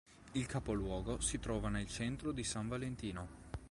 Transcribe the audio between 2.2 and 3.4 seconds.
di San Valentino.